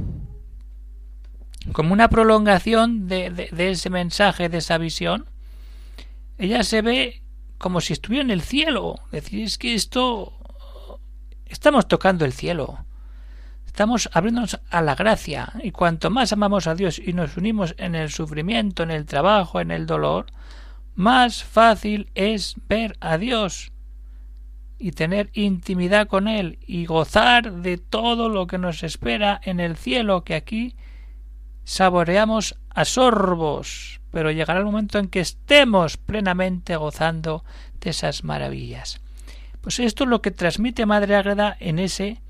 como 1.73 1.93
una 1.93 2.09
prolongación 2.09 3.09
de, 3.09 3.31
de 3.51 3.71
ese 3.73 3.91
mensaje, 3.91 4.49
de 4.49 4.59
esa 4.59 4.79
visión, 4.79 5.27
ella 6.39 6.63
se 6.63 6.83
ve 6.83 7.23
como 7.59 7.81
si 7.81 7.95
estuviera 7.95 8.23
en 8.23 8.31
el 8.31 8.43
cielo. 8.43 9.01
Decir, 9.11 9.43
es 9.43 9.59
que 9.59 9.75
esto... 9.75 10.39
Estamos 11.47 11.89
tocando 11.89 12.25
el 12.25 12.33
cielo 12.33 12.79
Estamos 13.73 14.11
abriéndonos 14.13 14.61
a 14.69 14.83
la 14.83 14.95
gracia 14.95 15.51
y 15.63 15.71
cuanto 15.71 16.11
más 16.11 16.31
amamos 16.35 16.67
a 16.67 16.75
Dios 16.75 16.99
y 16.99 17.15
nos 17.15 17.39
unimos 17.39 17.75
en 17.79 17.95
el 17.95 18.11
sufrimiento, 18.11 18.83
en 18.83 18.91
el 18.91 19.07
trabajo, 19.07 19.61
en 19.61 19.71
el 19.71 19.87
dolor, 19.87 20.27
más 20.95 21.43
fácil 21.43 22.11
es 22.15 22.55
ver 22.69 22.99
a 23.01 23.17
Dios 23.17 23.73
y 24.79 24.93
tener 24.93 25.31
intimidad 25.33 26.07
con 26.07 26.29
Él 26.29 26.59
y 26.67 26.85
gozar 26.85 27.51
de 27.51 27.79
todo 27.79 28.29
lo 28.29 28.47
que 28.47 28.59
nos 28.59 28.83
espera 28.83 29.41
en 29.43 29.59
el 29.59 29.79
cielo 29.79 30.23
que 30.23 30.35
aquí 30.35 30.77
saboreamos 31.65 32.59
a 32.69 32.85
sorbos, 32.85 34.03
pero 34.11 34.31
llegará 34.31 34.59
el 34.59 34.67
momento 34.67 34.99
en 34.99 35.09
que 35.09 35.21
estemos 35.21 35.97
plenamente 35.97 36.77
gozando 36.77 37.43
de 37.81 37.89
esas 37.89 38.23
maravillas. 38.23 39.01
Pues 39.63 39.79
esto 39.79 40.05
es 40.05 40.11
lo 40.11 40.21
que 40.21 40.31
transmite 40.31 40.85
Madre 40.85 41.17
Ágreda 41.17 41.57
en 41.59 41.79
ese 41.79 42.21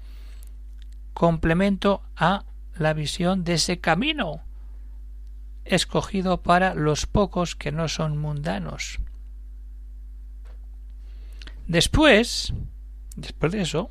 complemento 1.13 2.03
a 2.17 2.45
la 2.77 2.93
visión 2.93 3.45
de 3.45 3.55
ese 3.55 3.79
camino 3.81 4.43
escogido 5.65 6.43
para 6.43 6.75
los 6.75 7.07
pocos 7.07 7.55
que 7.55 7.73
no 7.73 7.89
son 7.89 8.19
mundanos. 8.19 8.99
Después, 11.67 12.53
después 13.17 13.53
de 13.53 13.63
eso, 13.63 13.91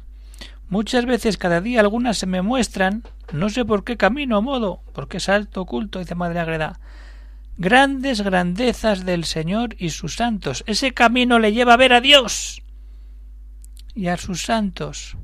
muchas 0.70 1.06
veces 1.06 1.38
cada 1.38 1.62
día 1.62 1.80
algunas 1.80 2.18
se 2.18 2.28
me 2.28 2.42
muestran, 2.42 3.04
no 3.32 3.50
sé 3.50 3.66
por 3.66 3.84
qué 3.84 3.98
camino 3.98 4.40
o 4.40 4.42
modo, 4.42 4.82
porque 4.94 5.18
es 5.18 5.30
alto 5.30 5.62
oculto, 5.62 6.00
dice 6.00 6.16
Madre 6.16 6.40
Agreda, 6.40 6.80
grandes 7.58 8.22
grandezas 8.22 9.06
del 9.06 9.24
Señor 9.24 9.76
y 9.78 9.92
sus 9.92 10.16
santos. 10.16 10.64
Ese 10.68 10.94
camino 10.94 11.40
le 11.40 11.54
lleva 11.54 11.74
a 11.74 11.78
ver 11.78 11.94
a 11.94 12.02
Dios 12.02 12.62
y 13.96 14.08
a 14.08 14.18
sus 14.18 14.44
santos. 14.44 15.18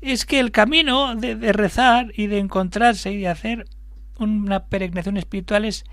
Es 0.00 0.24
que 0.24 0.40
el 0.40 0.50
camino 0.50 1.14
de, 1.14 1.52
rezar 1.52 2.12
y 2.16 2.26
de 2.26 2.38
encontrarse 2.38 3.12
y 3.12 3.18
de 3.18 3.28
hacer 3.28 3.66
una 4.18 4.64
peregrinación 4.66 5.16
espiritual 5.16 5.64
es 5.64 5.84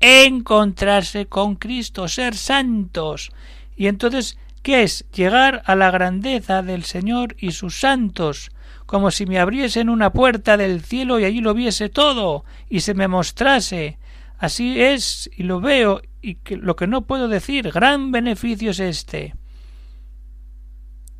encontrarse 0.00 1.26
con 1.26 1.56
Cristo, 1.56 2.08
ser 2.08 2.34
santos. 2.34 3.30
Y 3.76 3.86
entonces, 3.86 4.38
¿qué 4.62 4.82
es? 4.82 5.06
Llegar 5.12 5.62
a 5.66 5.76
la 5.76 5.90
grandeza 5.90 6.62
del 6.62 6.84
Señor 6.84 7.36
y 7.38 7.52
sus 7.52 7.78
santos, 7.78 8.50
como 8.86 9.10
si 9.10 9.26
me 9.26 9.38
abriesen 9.38 9.88
una 9.88 10.12
puerta 10.12 10.56
del 10.56 10.82
cielo 10.82 11.20
y 11.20 11.24
allí 11.24 11.40
lo 11.40 11.54
viese 11.54 11.88
todo, 11.88 12.44
y 12.68 12.80
se 12.80 12.94
me 12.94 13.06
mostrase. 13.06 13.98
Así 14.38 14.80
es, 14.80 15.30
y 15.36 15.44
lo 15.44 15.60
veo, 15.60 16.00
y 16.22 16.36
que, 16.36 16.56
lo 16.56 16.76
que 16.76 16.86
no 16.86 17.02
puedo 17.02 17.28
decir, 17.28 17.70
gran 17.70 18.12
beneficio 18.12 18.70
es 18.70 18.80
este. 18.80 19.34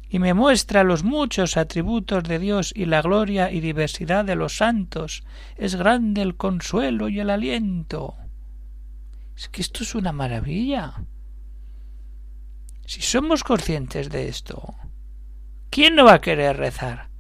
Y 0.09 0.19
me 0.19 0.33
muestra 0.33 0.85
los 0.85 1.05
muchos 1.05 1.57
atributos 1.57 2.25
de 2.25 2.39
Dios 2.39 2.73
y 2.75 2.87
la 2.87 3.03
gloria 3.03 3.51
y 3.51 3.61
diversidad 3.61 4.25
de 4.25 4.37
los 4.37 4.57
santos. 4.57 5.25
Es 5.57 5.77
grande 5.77 6.23
el 6.23 6.37
consuelo 6.37 7.09
y 7.09 7.21
el 7.21 7.29
aliento. 7.29 8.17
Es 9.37 9.49
que 9.49 9.61
esto 9.61 9.83
es 9.83 9.95
una 9.95 10.13
maravilla. 10.13 10.95
Si 12.87 13.03
somos 13.03 13.45
conscientes 13.45 14.09
de 14.09 14.29
esto, 14.29 14.75
¿quién 15.69 15.95
no 15.95 16.07
va 16.07 16.15
a 16.15 16.21
querer 16.23 16.57
rezar? 16.57 17.11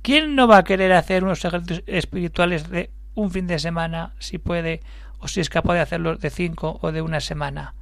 ¿Quién 0.00 0.36
no 0.36 0.46
va 0.46 0.58
a 0.58 0.64
querer 0.64 0.92
hacer 0.92 1.24
unos 1.24 1.44
ejercicios 1.44 1.82
espirituales 1.88 2.70
de 2.70 2.92
un 3.16 3.32
fin 3.32 3.48
de 3.48 3.58
semana, 3.58 4.14
si 4.20 4.38
puede, 4.38 4.80
o 5.18 5.26
si 5.26 5.40
es 5.40 5.50
capaz 5.50 5.74
de 5.74 5.80
hacerlo 5.80 6.16
de 6.16 6.30
cinco 6.30 6.78
o 6.80 6.92
de 6.92 7.02
una 7.02 7.18
semana? 7.18 7.74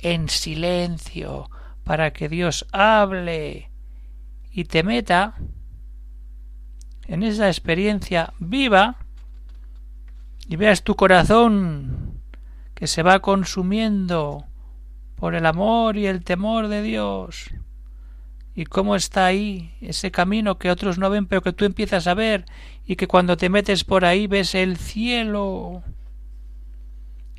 En 0.00 0.28
silencio, 0.28 1.48
para 1.84 2.12
que 2.12 2.28
Dios 2.28 2.66
hable 2.72 3.70
y 4.50 4.64
te 4.64 4.82
meta 4.82 5.34
en 7.06 7.22
esa 7.22 7.48
experiencia 7.48 8.32
viva 8.38 8.96
y 10.48 10.56
veas 10.56 10.82
tu 10.82 10.94
corazón 10.94 12.20
que 12.74 12.86
se 12.86 13.02
va 13.02 13.20
consumiendo 13.20 14.44
por 15.16 15.34
el 15.34 15.46
amor 15.46 15.96
y 15.96 16.06
el 16.06 16.24
temor 16.24 16.68
de 16.68 16.82
Dios. 16.82 17.50
Y 18.54 18.64
cómo 18.64 18.96
está 18.96 19.26
ahí 19.26 19.74
ese 19.80 20.10
camino 20.10 20.58
que 20.58 20.70
otros 20.70 20.98
no 20.98 21.08
ven, 21.08 21.26
pero 21.26 21.42
que 21.42 21.52
tú 21.52 21.64
empiezas 21.64 22.06
a 22.06 22.14
ver, 22.14 22.44
y 22.84 22.96
que 22.96 23.06
cuando 23.06 23.36
te 23.36 23.48
metes 23.48 23.84
por 23.84 24.04
ahí 24.04 24.26
ves 24.26 24.54
el 24.54 24.76
cielo. 24.76 25.82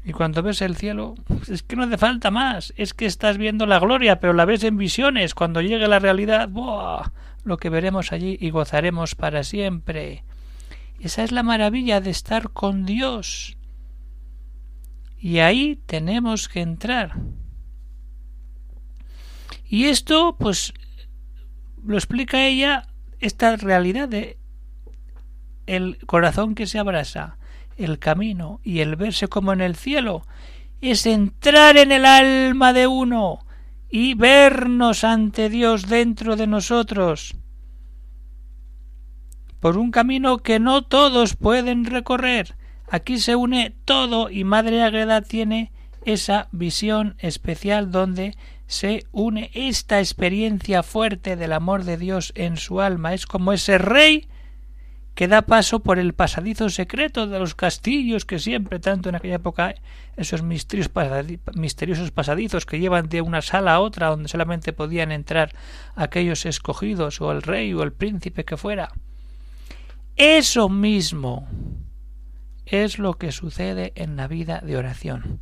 Y 0.05 0.11
cuando 0.11 0.43
ves 0.43 0.61
el 0.61 0.75
cielo, 0.75 1.15
es 1.47 1.63
que 1.63 1.75
no 1.75 1.83
hace 1.83 1.97
falta 1.97 2.29
más, 2.29 2.73
es 2.75 2.93
que 2.93 3.05
estás 3.05 3.37
viendo 3.37 3.65
la 3.65 3.79
gloria, 3.79 4.19
pero 4.19 4.33
la 4.33 4.45
ves 4.45 4.63
en 4.63 4.77
visiones. 4.77 5.33
Cuando 5.33 5.61
llegue 5.61 5.87
la 5.87 5.99
realidad, 5.99 6.49
¡buah! 6.49 7.11
lo 7.43 7.57
que 7.57 7.69
veremos 7.69 8.11
allí 8.11 8.37
y 8.39 8.49
gozaremos 8.49 9.15
para 9.15 9.43
siempre. 9.43 10.23
Esa 10.99 11.23
es 11.23 11.31
la 11.31 11.43
maravilla 11.43 12.01
de 12.01 12.09
estar 12.09 12.49
con 12.51 12.85
Dios. 12.85 13.57
Y 15.17 15.39
ahí 15.39 15.81
tenemos 15.85 16.49
que 16.49 16.61
entrar. 16.61 17.15
Y 19.65 19.85
esto, 19.85 20.35
pues, 20.37 20.73
lo 21.83 21.95
explica 21.95 22.45
ella, 22.45 22.87
esta 23.19 23.55
realidad 23.55 24.07
de 24.07 24.37
el 25.65 25.97
corazón 26.05 26.55
que 26.55 26.67
se 26.67 26.77
abrasa, 26.77 27.37
el 27.77 27.99
camino 27.99 28.59
y 28.63 28.79
el 28.79 28.95
verse 28.95 29.27
como 29.27 29.53
en 29.53 29.61
el 29.61 29.75
cielo, 29.75 30.25
es 30.81 31.05
entrar 31.05 31.77
en 31.77 31.91
el 31.91 32.05
alma 32.05 32.73
de 32.73 32.87
uno 32.87 33.39
y 33.89 34.15
vernos 34.15 35.03
ante 35.03 35.49
Dios 35.49 35.87
dentro 35.87 36.35
de 36.35 36.47
nosotros 36.47 37.35
por 39.63 39.77
un 39.77 39.91
camino 39.91 40.39
que 40.39 40.59
no 40.59 40.81
todos 40.81 41.37
pueden 41.37 41.85
recorrer. 41.85 42.57
Aquí 42.89 43.17
se 43.17 43.37
une 43.37 43.73
todo 43.85 44.29
y 44.29 44.43
Madre 44.43 44.83
Agreda 44.83 45.21
tiene 45.21 45.71
esa 46.03 46.49
visión 46.51 47.15
especial 47.19 47.89
donde 47.89 48.35
se 48.67 49.05
une 49.13 49.51
esta 49.53 49.99
experiencia 49.99 50.83
fuerte 50.83 51.37
del 51.37 51.53
amor 51.53 51.85
de 51.85 51.95
Dios 51.95 52.33
en 52.35 52.57
su 52.57 52.81
alma. 52.81 53.13
Es 53.13 53.25
como 53.25 53.53
ese 53.53 53.77
rey 53.77 54.27
que 55.15 55.27
da 55.27 55.43
paso 55.43 55.79
por 55.79 55.99
el 55.99 56.13
pasadizo 56.13 56.69
secreto 56.69 57.27
de 57.27 57.39
los 57.39 57.53
castillos 57.53 58.25
que 58.25 58.39
siempre, 58.39 58.79
tanto 58.79 59.09
en 59.09 59.15
aquella 59.15 59.35
época, 59.35 59.75
esos 60.17 60.41
misteriosos 60.41 62.11
pasadizos 62.11 62.65
que 62.65 62.79
llevan 62.79 63.09
de 63.09 63.21
una 63.21 63.41
sala 63.41 63.75
a 63.75 63.79
otra 63.79 64.07
donde 64.07 64.29
solamente 64.29 64.73
podían 64.73 65.11
entrar 65.11 65.53
aquellos 65.95 66.45
escogidos 66.45 67.21
o 67.21 67.31
el 67.31 67.43
rey 67.43 67.73
o 67.73 67.83
el 67.83 67.93
príncipe 67.93 68.43
que 68.43 68.57
fuera. 68.57 68.91
Eso 70.15 70.69
mismo 70.69 71.47
es 72.65 72.97
lo 72.97 73.13
que 73.15 73.31
sucede 73.31 73.93
en 73.95 74.15
la 74.15 74.27
vida 74.27 74.61
de 74.61 74.77
oración. 74.77 75.41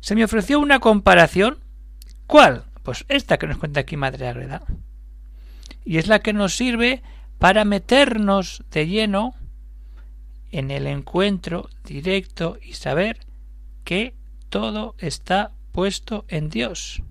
Se 0.00 0.14
me 0.14 0.24
ofreció 0.24 0.60
una 0.60 0.80
comparación. 0.80 1.60
¿Cuál? 2.26 2.64
Pues 2.82 3.06
esta 3.08 3.38
que 3.38 3.46
nos 3.46 3.56
cuenta 3.56 3.80
aquí 3.80 3.96
Madre 3.96 4.28
Agreda. 4.28 4.62
Y 5.84 5.98
es 5.98 6.06
la 6.06 6.20
que 6.20 6.32
nos 6.32 6.56
sirve 6.56 7.02
para 7.38 7.64
meternos 7.64 8.62
de 8.70 8.86
lleno 8.86 9.34
en 10.50 10.70
el 10.70 10.86
encuentro 10.86 11.68
directo 11.84 12.58
y 12.62 12.74
saber 12.74 13.18
que 13.84 14.14
todo 14.48 14.94
está 14.98 15.52
puesto 15.72 16.24
en 16.28 16.48
Dios 16.48 17.02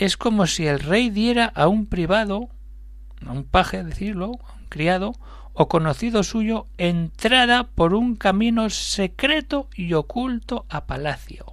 es 0.00 0.16
como 0.16 0.46
si 0.46 0.66
el 0.66 0.80
rey 0.80 1.10
diera 1.10 1.44
a 1.44 1.68
un 1.68 1.84
privado, 1.84 2.48
a 3.26 3.32
un 3.32 3.44
paje, 3.44 3.84
decirlo, 3.84 4.32
a 4.48 4.54
un 4.54 4.66
criado, 4.70 5.12
o 5.52 5.68
conocido 5.68 6.22
suyo, 6.22 6.68
entrada 6.78 7.64
por 7.64 7.92
un 7.92 8.16
camino 8.16 8.70
secreto 8.70 9.68
y 9.74 9.92
oculto 9.92 10.64
a 10.70 10.86
palacio. 10.86 11.44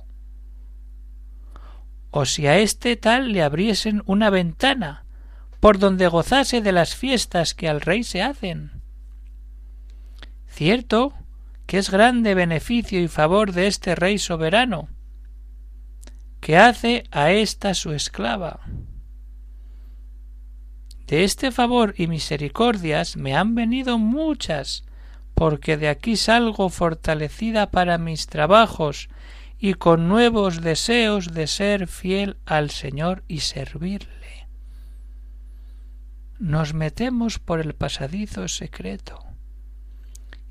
O 2.11 2.25
si 2.25 2.47
a 2.47 2.57
este 2.57 2.95
tal 2.95 3.31
le 3.31 3.43
abriesen 3.43 4.01
una 4.05 4.29
ventana, 4.29 5.05
por 5.59 5.79
donde 5.79 6.07
gozase 6.07 6.61
de 6.61 6.71
las 6.71 6.95
fiestas 6.95 7.53
que 7.53 7.67
al 7.67 7.81
rey 7.81 8.03
se 8.03 8.21
hacen. 8.21 8.81
Cierto 10.47 11.13
que 11.65 11.77
es 11.77 11.91
grande 11.91 12.33
beneficio 12.33 13.01
y 13.01 13.07
favor 13.07 13.51
de 13.51 13.67
este 13.67 13.93
rey 13.93 14.17
soberano, 14.17 14.87
que 16.39 16.57
hace 16.57 17.03
a 17.11 17.31
ésta 17.31 17.73
su 17.73 17.91
esclava. 17.91 18.61
De 21.07 21.23
este 21.23 21.51
favor 21.51 21.93
y 21.97 22.07
misericordias 22.07 23.17
me 23.17 23.35
han 23.35 23.53
venido 23.53 23.97
muchas, 23.97 24.85
porque 25.33 25.77
de 25.77 25.89
aquí 25.89 26.15
salgo 26.15 26.69
fortalecida 26.69 27.69
para 27.69 27.97
mis 27.97 28.27
trabajos 28.27 29.09
y 29.59 29.73
con 29.73 30.07
nuevos 30.07 30.61
deseos 30.61 31.33
de 31.33 31.47
ser 31.47 31.87
fiel 31.87 32.37
al 32.45 32.69
Señor 32.69 33.23
y 33.27 33.39
servirle. 33.39 34.47
Nos 36.39 36.73
metemos 36.73 37.39
por 37.39 37.59
el 37.59 37.73
pasadizo 37.73 38.47
secreto 38.47 39.27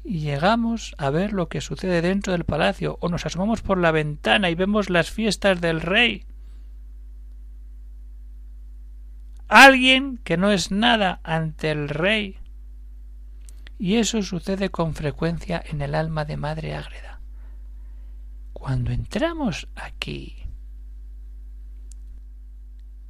y 0.07 0.21
llegamos 0.21 0.95
a 0.99 1.11
ver 1.11 1.33
lo 1.33 1.49
que 1.49 1.61
sucede 1.61 2.01
dentro 2.01 2.33
del 2.33 2.45
palacio, 2.45 2.97
o 3.01 3.09
nos 3.09 3.27
asomamos 3.27 3.61
por 3.61 3.79
la 3.79 3.91
ventana 3.91 4.51
y 4.51 4.55
vemos 4.55 4.89
las 4.89 5.11
fiestas 5.11 5.61
del 5.61 5.81
rey. 5.81 6.25
Alguien 9.49 10.19
que 10.19 10.37
no 10.37 10.53
es 10.53 10.71
nada 10.71 11.21
ante 11.25 11.73
el 11.73 11.89
rey. 11.89 12.39
Y 13.79 13.97
eso 13.97 14.23
sucede 14.23 14.71
con 14.71 14.95
frecuencia 14.95 15.63
en 15.65 15.83
el 15.83 15.95
alma 15.95 16.25
de 16.25 16.37
Madre 16.37 16.75
Ágreda. 16.75 17.16
Cuando 18.59 18.91
entramos 18.91 19.69
aquí, 19.75 20.35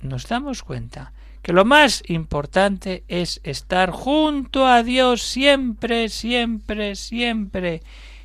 nos 0.02 0.26
damos 0.26 0.64
cuenta 0.64 1.12
que 1.40 1.52
lo 1.52 1.64
más 1.64 2.02
importante 2.09 3.04
es 3.06 3.40
estar 3.44 3.92
junto 3.92 4.66
a 4.66 4.82
Dios 4.82 5.22
siempre, 5.22 6.09
siempre, 6.09 6.96
siempre. 6.96 7.82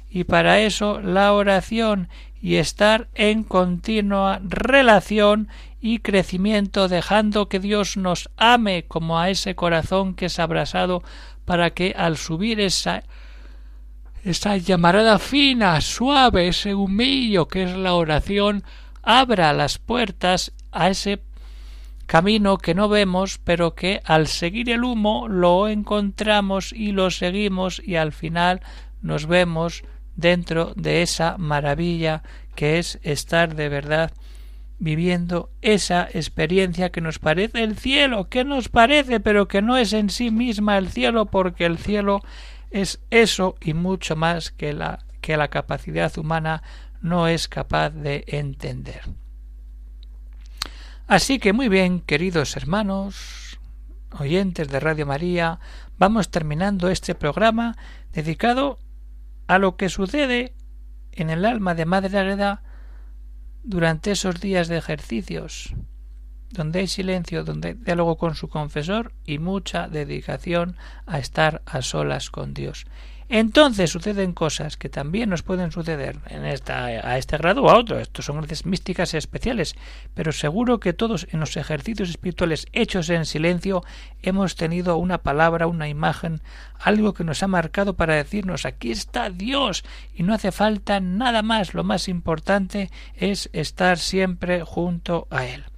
Y 0.10 0.24
para 0.24 0.62
eso 0.62 1.00
la 1.00 1.32
oración 1.34 2.10
y 2.42 2.56
estar 2.56 3.08
en 3.14 3.44
continua 3.44 4.42
relación 4.44 5.48
y 5.80 6.00
crecimiento, 6.00 6.88
dejando 6.88 7.50
que 7.50 7.60
Dios 7.60 7.98
nos 7.98 8.32
ame 8.36 8.86
como 8.88 9.20
a 9.20 9.30
ese 9.30 9.54
corazón 9.54 10.16
que 10.16 10.26
es 10.26 10.40
abrasado, 10.40 11.04
para 11.46 11.70
que 11.70 11.94
al 11.96 12.18
subir 12.18 12.60
esa, 12.60 13.04
esa 14.24 14.58
llamarada 14.58 15.20
fina, 15.20 15.80
suave, 15.82 16.48
ese 16.48 16.76
humillo 16.76 17.48
que 17.48 17.64
es 17.64 17.76
la 17.76 17.94
oración, 17.94 18.64
abra 19.02 19.54
las 19.54 19.78
puertas 19.78 20.52
a 20.72 20.90
ese 20.90 21.22
camino 22.06 22.58
que 22.58 22.76
no 22.76 22.90
vemos, 22.90 23.40
pero 23.44 23.74
que 23.74 24.02
al 24.04 24.28
seguir 24.28 24.70
el 24.70 24.84
humo 24.84 25.28
lo 25.28 25.68
encontramos 25.68 26.74
y 26.74 26.92
lo 26.92 27.10
seguimos 27.10 27.82
y 27.86 27.96
al 27.96 28.12
final 28.12 28.62
nos 29.02 29.26
vemos 29.26 29.84
dentro 30.16 30.74
de 30.76 31.02
esa 31.02 31.38
maravilla 31.38 32.22
que 32.56 32.80
es 32.80 33.00
estar 33.04 33.56
de 33.56 33.70
verdad 33.70 34.12
viviendo 34.78 35.52
esa 35.62 36.10
experiencia 36.12 36.92
que 36.92 37.02
nos 37.02 37.20
parece 37.20 37.64
el 37.64 37.78
cielo, 37.78 38.30
que 38.30 38.44
nos 38.44 38.68
parece, 38.68 39.20
pero 39.20 39.48
que 39.48 39.62
no 39.62 39.78
es 39.78 39.94
en 39.94 40.10
sí 40.10 40.32
misma 40.32 40.78
el 40.80 40.90
cielo, 40.90 41.28
porque 41.28 41.66
el 41.66 41.78
cielo 41.78 42.22
es 42.72 43.00
eso 43.10 43.56
y 43.62 43.74
mucho 43.74 44.16
más 44.16 44.52
que 44.52 44.74
la, 44.74 45.06
que 45.22 45.38
la 45.38 45.50
capacidad 45.50 46.18
humana 46.18 46.64
no 47.02 47.28
es 47.28 47.48
capaz 47.48 47.90
de 47.92 48.24
entender. 48.28 49.02
Así 51.08 51.40
que 51.40 51.52
muy 51.52 51.68
bien, 51.68 52.00
queridos 52.00 52.56
hermanos, 52.56 53.60
oyentes 54.18 54.70
de 54.70 54.80
Radio 54.80 55.06
María, 55.06 55.60
vamos 55.98 56.32
terminando 56.32 56.90
este 56.90 57.16
programa 57.16 57.76
dedicado 58.14 58.80
a 59.48 59.58
lo 59.60 59.76
que 59.76 59.90
sucede 59.90 60.54
en 61.12 61.30
el 61.30 61.46
alma 61.46 61.76
de 61.76 61.86
Madre 61.86 62.18
Agreda 62.18 62.64
durante 63.64 64.12
esos 64.12 64.40
días 64.40 64.68
de 64.70 64.78
ejercicios, 64.78 65.76
donde 66.54 66.80
hay 66.80 66.88
silencio, 66.88 67.44
donde 67.44 67.70
hay 67.70 67.74
diálogo 67.76 68.18
con 68.18 68.36
su 68.36 68.48
confesor 68.48 69.14
y 69.26 69.40
mucha 69.40 69.88
dedicación 69.88 70.76
a 71.06 71.20
estar 71.20 71.62
a 71.66 71.82
solas 71.82 72.30
con 72.30 72.54
Dios. 72.54 72.86
Entonces 73.34 73.90
suceden 73.90 74.34
cosas 74.34 74.76
que 74.76 74.90
también 74.90 75.30
nos 75.30 75.42
pueden 75.42 75.72
suceder 75.72 76.20
en 76.28 76.46
esta, 76.46 76.84
a 76.84 77.18
este 77.18 77.38
grado 77.38 77.64
o 77.64 77.70
a 77.70 77.78
otro. 77.78 77.98
Estos 77.98 78.26
son 78.26 78.36
gracias 78.36 78.66
místicas 78.66 79.14
especiales, 79.14 79.74
pero 80.14 80.34
seguro 80.34 80.82
que 80.82 80.92
todos 80.92 81.26
en 81.32 81.40
los 81.40 81.56
ejercicios 81.56 82.10
espirituales 82.10 82.68
hechos 82.74 83.10
en 83.10 83.26
silencio 83.26 83.86
hemos 84.22 84.58
tenido 84.58 84.98
una 84.98 85.20
palabra, 85.20 85.68
una 85.68 85.88
imagen, 85.88 86.42
algo 86.78 87.14
que 87.14 87.24
nos 87.24 87.42
ha 87.42 87.48
marcado 87.48 87.94
para 87.94 88.16
decirnos 88.16 88.66
aquí 88.66 88.92
está 88.92 89.30
Dios 89.30 89.86
y 90.14 90.24
no 90.24 90.34
hace 90.34 90.52
falta 90.52 91.00
nada 91.00 91.42
más. 91.42 91.74
Lo 91.74 91.86
más 91.86 92.10
importante 92.10 92.92
es 93.16 93.50
estar 93.54 93.98
siempre 93.98 94.66
junto 94.66 95.30
a 95.32 95.46
Él. 95.46 95.71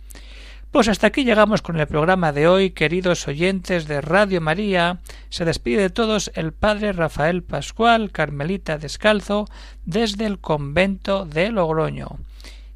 Pues 0.74 0.88
hasta 0.88 1.06
aquí 1.06 1.24
llegamos 1.24 1.62
con 1.62 1.80
el 1.80 1.86
programa 1.86 2.32
de 2.32 2.48
hoy, 2.48 2.72
queridos 2.72 3.28
oyentes 3.28 3.88
de 3.88 4.02
Radio 4.02 4.42
María. 4.42 5.02
Se 5.30 5.46
despide 5.46 5.84
de 5.84 5.90
todos 5.92 6.32
el 6.34 6.52
padre 6.52 6.94
Rafael 6.94 7.44
Pascual, 7.44 8.10
Carmelita 8.10 8.80
Descalzo, 8.80 9.46
desde 9.86 10.26
el 10.26 10.40
convento 10.40 11.28
de 11.28 11.52
Logroño. 11.52 12.18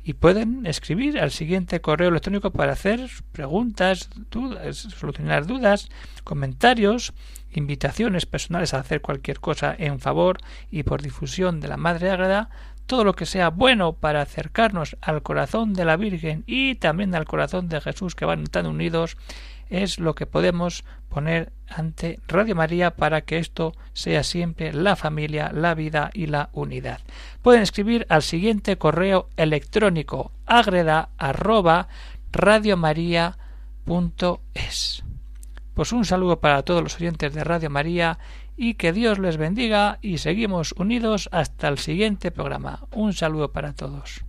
Y 0.03 0.13
pueden 0.13 0.67
escribir 0.67 1.19
al 1.19 1.31
siguiente 1.31 1.81
correo 1.81 2.09
electrónico 2.09 2.51
para 2.51 2.73
hacer 2.73 3.09
preguntas, 3.31 4.11
dudas, 4.29 4.77
solucionar 4.77 5.47
dudas, 5.47 5.89
comentarios, 6.23 7.13
invitaciones 7.51 8.27
personales 8.27 8.75
a 8.75 8.79
hacer 8.79 9.01
cualquier 9.01 9.39
cosa 9.39 9.75
en 9.75 9.99
favor 9.99 10.37
y 10.69 10.83
por 10.83 11.01
difusión 11.01 11.59
de 11.59 11.67
la 11.67 11.77
Madre 11.77 12.11
Ágreda 12.11 12.51
todo 12.87 13.03
lo 13.03 13.13
que 13.13 13.25
sea 13.25 13.49
bueno 13.49 13.93
para 13.93 14.21
acercarnos 14.21 14.97
al 15.01 15.21
corazón 15.21 15.73
de 15.73 15.85
la 15.85 15.97
Virgen 15.97 16.43
y 16.47 16.75
también 16.75 17.13
al 17.13 17.25
corazón 17.25 17.69
de 17.69 17.81
Jesús 17.81 18.15
que 18.15 18.25
van 18.25 18.45
tan 18.45 18.65
unidos 18.65 19.17
es 19.69 19.99
lo 19.99 20.15
que 20.15 20.25
podemos 20.25 20.83
poner 21.09 21.51
ante 21.67 22.19
Radio 22.27 22.55
María 22.55 22.91
para 22.91 23.21
que 23.21 23.37
esto 23.37 23.73
sea 23.93 24.23
siempre 24.23 24.71
la 24.73 24.95
familia, 24.95 25.51
la 25.53 25.73
vida 25.73 26.09
y 26.13 26.27
la 26.27 26.49
unidad. 26.53 27.01
Pueden 27.41 27.61
escribir 27.61 28.05
al 28.09 28.23
siguiente 28.23 28.77
correo 28.77 29.27
electrónico 29.35 30.31
agreda 30.45 31.09
arroba 31.17 31.87
Pues 35.73 35.91
un 35.91 36.05
saludo 36.05 36.39
para 36.39 36.63
todos 36.63 36.83
los 36.83 36.95
oyentes 36.95 37.33
de 37.33 37.43
Radio 37.43 37.69
María 37.69 38.17
y 38.57 38.73
que 38.73 38.91
Dios 38.91 39.19
les 39.19 39.37
bendiga 39.37 39.99
y 40.01 40.17
seguimos 40.17 40.73
unidos 40.77 41.29
hasta 41.31 41.67
el 41.67 41.77
siguiente 41.77 42.31
programa. 42.31 42.87
Un 42.91 43.13
saludo 43.13 43.51
para 43.51 43.73
todos. 43.73 44.25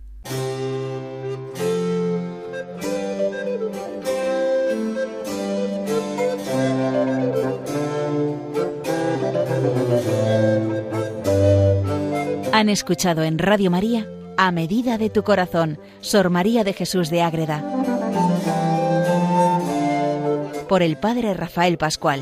Han 12.53 12.69
escuchado 12.69 13.23
en 13.23 13.39
Radio 13.39 13.71
María 13.71 14.05
A 14.37 14.51
Medida 14.51 14.97
de 14.97 15.09
tu 15.09 15.23
Corazón, 15.23 15.79
Sor 16.01 16.29
María 16.29 16.63
de 16.63 16.73
Jesús 16.73 17.09
de 17.09 17.21
Ágreda, 17.21 17.63
por 20.67 20.83
el 20.83 20.97
Padre 20.97 21.33
Rafael 21.33 21.77
Pascual. 21.77 22.21